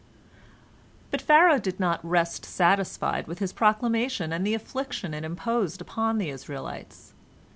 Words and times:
But 1.11 1.21
Pharaoh 1.21 1.59
did 1.59 1.79
not 1.79 2.03
rest 2.03 2.43
satisfied 2.43 3.27
with 3.27 3.37
his 3.37 3.53
proclamation 3.53 4.33
and 4.33 4.43
the 4.43 4.55
affliction 4.55 5.13
it 5.13 5.23
imposed 5.23 5.79
upon 5.79 6.17
the 6.17 6.31
Israelites. 6.31 7.13